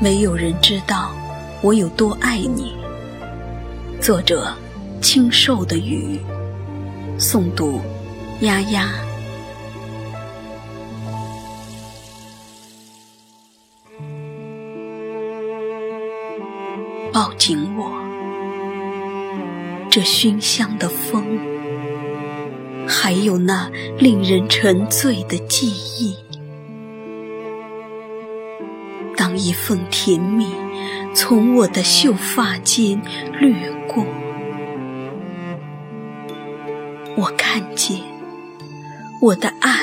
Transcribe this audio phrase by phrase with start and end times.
[0.00, 1.12] 没有人知道
[1.60, 2.72] 我有多爱你。
[4.00, 4.54] 作者：
[5.02, 6.20] 清瘦的雨，
[7.18, 7.80] 诵读：
[8.40, 8.88] 丫丫。
[17.12, 17.90] 抱紧我，
[19.90, 21.24] 这熏香的风，
[22.86, 26.16] 还有那令人沉醉的记忆。
[29.18, 30.46] 当一份甜蜜
[31.12, 33.02] 从我的秀发间
[33.40, 33.52] 掠
[33.88, 34.06] 过，
[37.16, 38.00] 我看见
[39.20, 39.76] 我的爱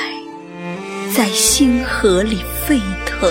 [1.14, 3.30] 在星河里沸腾。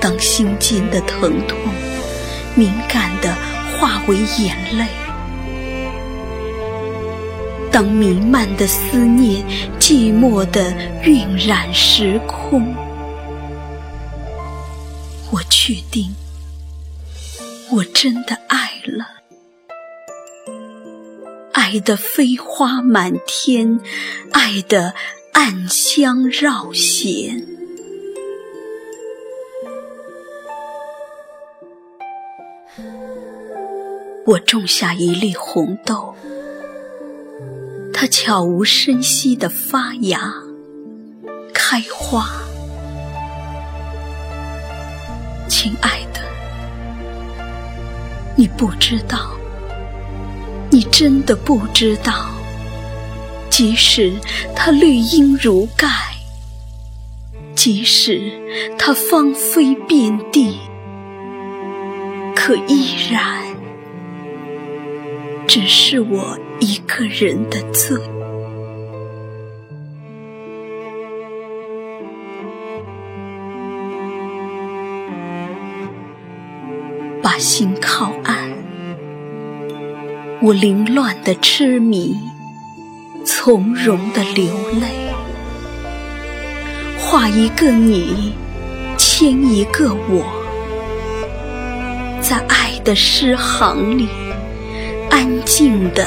[0.00, 1.58] 当心间的疼痛
[2.54, 3.36] 敏感的
[3.76, 4.86] 化为眼泪。
[7.72, 9.44] 当弥漫的思念
[9.78, 10.72] 寂寞的
[11.04, 12.74] 晕染时空，
[15.30, 16.12] 我确定，
[17.70, 19.06] 我真的爱了，
[21.52, 23.78] 爱的飞花满天，
[24.32, 24.92] 爱的
[25.32, 27.46] 暗香绕弦。
[34.26, 36.14] 我种下一粒红豆。
[37.92, 40.32] 它悄无声息地发芽、
[41.52, 42.26] 开花。
[45.48, 46.20] 亲爱的，
[48.36, 49.32] 你不知道，
[50.70, 52.30] 你真的不知道，
[53.50, 54.14] 即使
[54.56, 55.88] 它绿荫如盖，
[57.54, 58.32] 即使
[58.78, 60.58] 它芳菲遍地，
[62.34, 63.49] 可依然。
[65.52, 67.98] 只是我一个人的罪，
[77.20, 78.36] 把心靠岸，
[80.40, 82.16] 我凌乱的痴迷，
[83.24, 84.44] 从容的流
[84.80, 85.10] 泪，
[86.96, 88.32] 画一个你，
[88.96, 90.24] 牵一个我，
[92.20, 94.06] 在爱的诗行里。
[95.10, 96.06] 安静的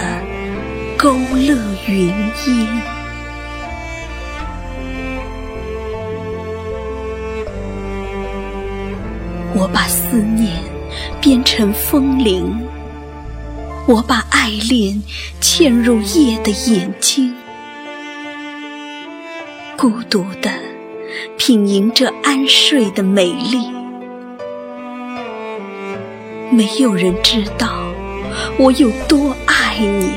[0.98, 2.82] 勾勒云烟，
[9.54, 10.58] 我把思念
[11.22, 12.60] 编成风铃，
[13.86, 15.04] 我把爱恋
[15.42, 17.36] 嵌入夜的眼睛，
[19.78, 20.50] 孤独的
[21.38, 23.70] 品饮着安睡的美丽，
[26.50, 27.93] 没有人知道。
[28.58, 30.14] 我有多爱你？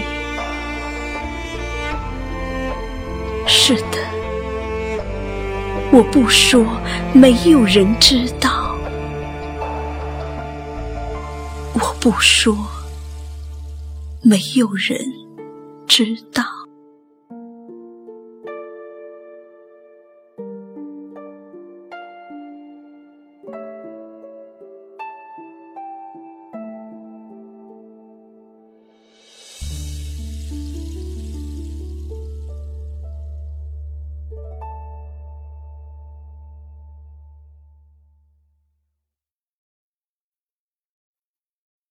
[3.46, 3.98] 是的，
[5.92, 6.64] 我不说，
[7.12, 8.50] 没有人知道；
[11.72, 12.56] 我不说，
[14.22, 14.98] 没有人
[15.86, 16.55] 知道。